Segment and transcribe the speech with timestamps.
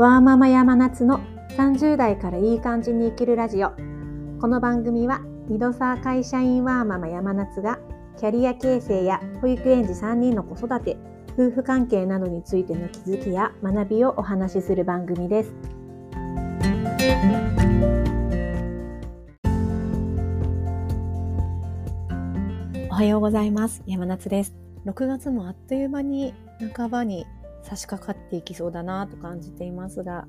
[0.00, 1.20] ワーママ山夏の
[1.58, 3.72] 30代からいい感じに生きるラジオ。
[4.40, 7.78] この番組はミドサー会社員ワーママ山夏が
[8.18, 10.96] キャリア形成や保育園児3人の子育て
[11.34, 15.54] 夫婦関係などについての気づきや学びをお話しする番組です。
[22.88, 23.82] おはようございます。
[23.84, 24.54] 山夏です。
[24.86, 26.32] 6月もあっという間に
[26.74, 27.26] 半ばに
[27.62, 30.26] 差し掛かっていきそうだなと感じていますが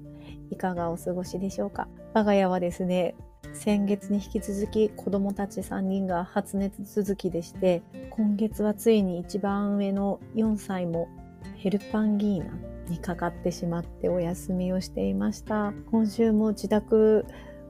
[0.50, 1.88] いかがお過ごしでしょうか？
[2.14, 3.16] 我が家はですね
[3.54, 7.82] 先月に引き続き子供たち3人が発熱続きでして
[8.12, 11.10] 今月はついに一番上の4歳も
[11.58, 12.54] ヘルパンギーナ
[12.90, 17.26] にかかってしまってお休みをしていました今週も自宅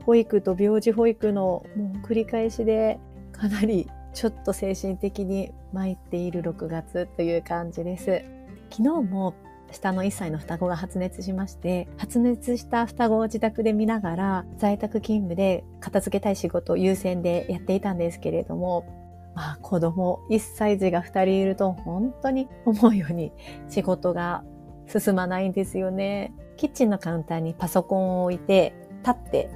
[0.06, 3.00] 保育と病児保育のもう繰り返しで
[3.32, 8.24] かなりちょっと精神的に参っている6月という感じです。
[8.70, 9.34] 昨日も
[9.72, 18.86] 下の1歳の双子が発熱しまして、発熱した双子を自宅で見ながら、在宅勤務で片付けたい仕事を優先でやっていたんですけれども、
[19.36, 23.32] まあ子供1歳児が2人いると本当に思うように
[23.70, 24.44] 仕事が
[24.88, 26.34] 進まないんですよね。
[26.58, 29.50] キッチンのカウンターにパソコンを置いて、立って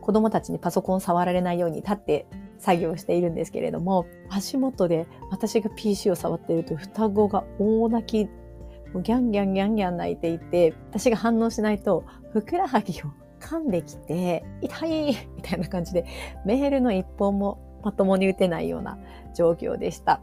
[0.00, 2.26] 子供たちにパソコンを触られないように立って
[2.58, 8.30] 作業しているんですけれども、足元で私が PC を触っていると双子が大泣き、
[8.94, 13.04] ギャンギャンギャンギャン泣いていて、私が反応しないと、ふくらはぎを
[13.40, 16.04] 噛んできて、痛いみたいな感じで、
[16.44, 18.98] メールの一本もまともに打てないような
[19.34, 20.20] 状況でした。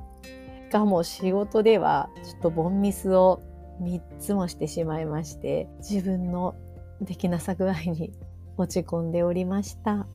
[0.71, 3.41] がもう仕事では、ちょっとボンミスを
[3.81, 6.55] 3つもしてしまいまして、自分の
[7.01, 8.11] できなさ具合に
[8.57, 10.07] 落ち込んでおりました。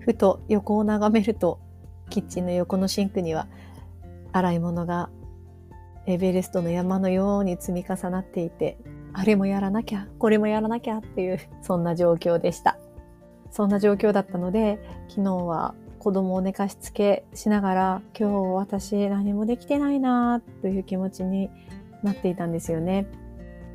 [0.00, 1.60] ふと横を眺めると、
[2.10, 3.48] キッチンの横のシンクには、
[4.32, 5.10] 洗い物が
[6.06, 8.78] エベレストの山のように積み重なっていて、
[9.12, 12.78] あれもやらなきゃ、これもやらなきゃっていう、そんな状況でした。
[13.50, 21.50] そんな状況だったので、昨日は子供を寝かしつけしながら、今日私何もできてないなという気持ちに
[22.02, 23.06] なっていたんですよね。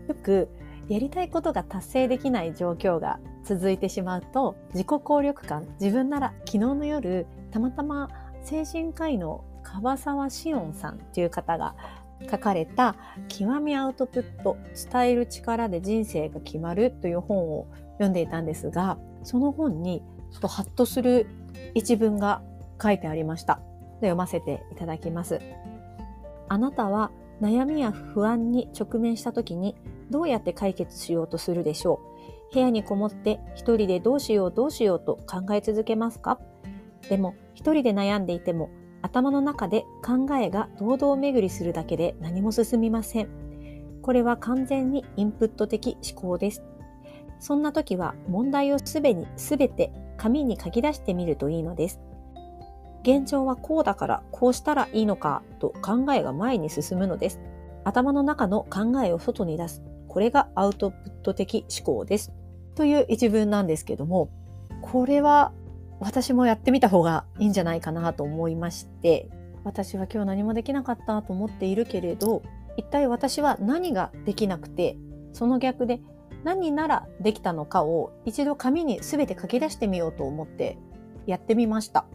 [0.08, 0.50] よく
[0.90, 8.10] やりたいことが達成できない状況が続いてしまうと自己効力感自分なら昨日の夜たまたま
[8.44, 11.76] 精神科医の樺沢志音さんという方が
[12.30, 12.96] 書かれた
[13.30, 14.58] 「極みアウトプット
[14.92, 21.28] 伝える力で人生が決まる」という本を読んでいたんですがその本にちょっとハッとする
[21.74, 22.42] 一文が
[22.82, 23.62] 書いてありました。
[23.96, 25.42] 読ませていただきます。
[26.48, 29.76] あなたは悩みや不安に直面した時に
[30.10, 32.00] どうやって解決しようとするでしょ
[32.52, 32.54] う？
[32.54, 36.40] 部屋にこもって一人でどうしようどうしようと考え続けますか？
[37.10, 38.70] でも一人で悩んでいても
[39.02, 43.30] 頭の中で考えが堂々巡りするだけで何も進みません。
[44.02, 46.64] これは完全にインプット的思考です。
[47.40, 52.02] そんな時は問題をすべに全て紙に書き出してみるといいのです。
[53.04, 57.40] 現状はこうだからこうしたらいいのかと考えが前に進むのです。
[57.86, 59.82] 頭の中の考えを外に出す。
[60.08, 62.34] これがアウトプット的思考です。
[62.76, 64.30] という一文なんですけども、
[64.82, 65.54] これは
[66.00, 69.30] 私もやってみた方がいいんじゃないかなと思いまして、
[69.64, 72.42] 私は今日何もできなかったと思っているけれど、
[72.78, 74.98] 一体私は何ができなくて、
[75.34, 76.00] その逆で
[76.44, 80.78] 何ならできたのかを一度紙に全て書き出してみようと思って
[81.26, 82.06] やってみました。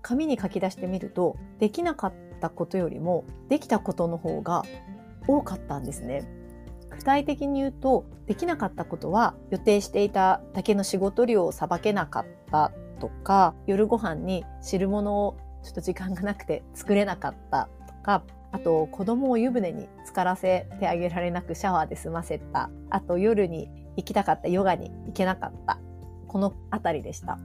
[0.00, 4.64] 紙に書き出してみると、できなかったことよりもできたことの方が
[5.26, 6.26] 多かったんですね。
[6.90, 22.70] 具体的に言うとできなかったことは予定していただけの仕事量をさばけなかったとか夜ご飯に汁物をちょっと時間がなくて作れなかったとかあと子供を湯船に浸からせてあげられなくシャワーで済ませた。
[22.90, 25.78] あと夜に行きたかったヨガに行けなかった。
[26.26, 27.38] この辺りでした。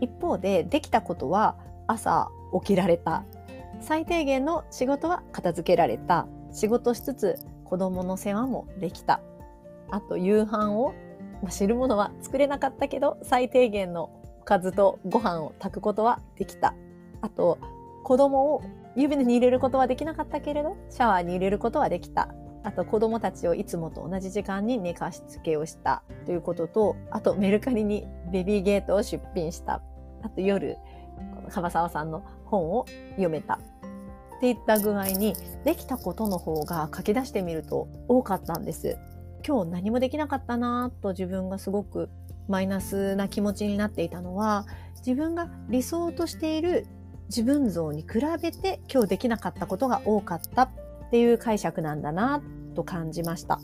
[0.00, 1.56] 一方でできたことは
[1.86, 2.30] 朝
[2.60, 3.24] 起きられた。
[3.80, 6.26] 最低限の仕事は片付けられた。
[6.52, 9.20] 仕事しつつ子供の世話もできた。
[9.90, 10.94] あと夕飯を、
[11.42, 14.10] ま、汁物は作れなかったけど最低限の
[14.60, 16.74] ずとご飯を炊くことはできた。
[17.20, 17.58] あと
[18.02, 18.62] 子供を
[18.96, 22.28] 湯船に入れることはできなかったけれどシャワーに入れることはできた。
[22.62, 29.82] あと子供たちをいつもと同じ時間に寝かしつけをしたということと、あとメルカリにベビーゲートを出品した。
[30.22, 30.78] あと夜、
[31.34, 33.60] この樺沢さんの本を読めた。
[34.36, 38.98] っていった具合にできたことの方が書き出してみると多かったんです。
[39.46, 42.08] 今日何もできなかったなと自分がすごく
[42.48, 44.66] マイナスな気持ちになっていたのは
[44.98, 46.86] 自分が理想としている
[47.28, 50.70] 自分像に比べて今日できなかったことが多かったっ
[51.10, 52.42] ていう解釈なんだな
[52.74, 53.60] と感じました。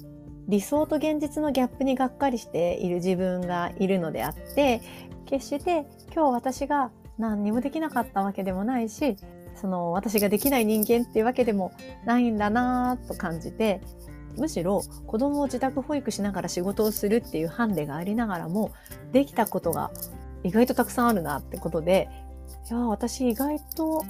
[0.48, 4.80] 理想と現実のギャップにがっかりしている自分がいるのであって
[5.26, 9.16] 決して今日私が何にもできなかったわけでもないし
[9.54, 11.72] その私ができない人間っていうわけでも
[12.04, 13.80] ないんだなと感じて
[14.36, 18.72] むしろ子供を自宅保育しながら仕事をするっていうハンデがありながらも
[19.12, 19.90] できたことが
[20.42, 22.08] 意外とたくさんあるなってことで
[22.70, 24.04] いや私意外と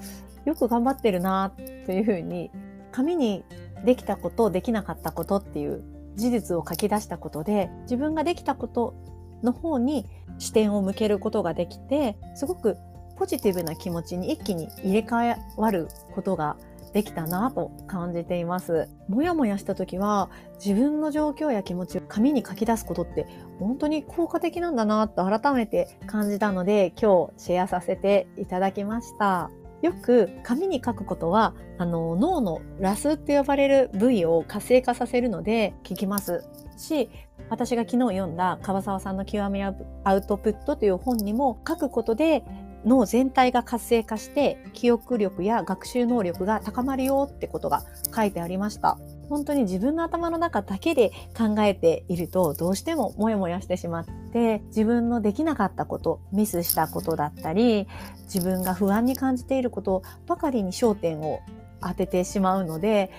[0.45, 1.53] よく頑張ってるな
[1.87, 2.51] というふうに
[2.93, 3.45] 紙に
[3.85, 5.83] できたことできなかったことっていう
[6.17, 8.95] 事実を書き出したことで自分ができたこと
[9.43, 10.07] の方に
[10.39, 12.77] 視点を向けることができてすごく
[13.17, 16.57] ポジティブな気持ちに一気に入れ替わることが
[16.93, 18.89] できたなと感じています。
[19.09, 20.31] もやもやした時は
[20.65, 23.27] 自分の状況や気持ちを紙に書き出すことって
[23.59, 29.51] 本当に効果的なんだなと改めて感じたので今日シェアさせていただきました。
[29.83, 36.45] よく紙に書くことはあの脳のラスって呼ばれる部位を活性化させるので聞きます
[36.77, 37.09] し
[37.49, 39.71] 私が昨日読んだ樺沢さんの極めア
[40.15, 42.45] ウトプットという本にも書くことで
[42.85, 47.85] 脳全体が活性化して記憶力や学習能力が高まるよってことが
[48.15, 48.99] 書いてありました。
[49.31, 57.87] 本当に自分の頭の中だけで考えているとどうしてもモヤモヤしてしまって自分のできなかったことミスしたことだったり
[58.25, 61.41] 自分が不安に感じていることばかりに焦点を
[61.81, 63.13] 当ててしまうので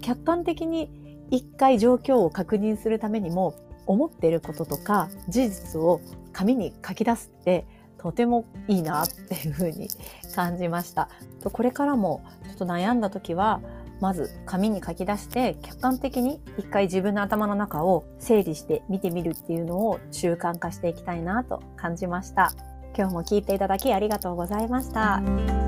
[0.00, 0.90] 客観的に
[1.30, 3.54] 一回状況を確認するためにも
[3.86, 6.00] 思っていることとか事実を
[6.32, 7.64] 紙に書き出すって
[7.98, 9.88] とてもいいなっていうふうに
[10.34, 11.08] 感じました。
[11.42, 13.60] これからもちょっと悩んだ時は
[14.00, 22.52] まず紙に書き出して客観的に一回自分の頭の中を整理して見てみるっていうのを習慣化していきたいなと感じました。
[22.96, 25.67] 今日も聞いていただきありがとうございました。